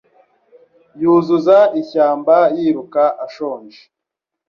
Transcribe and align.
yuzuza 1.01 1.57
ishyamba 1.81 2.35
yiruka 2.57 3.03
ashonje 3.25 3.81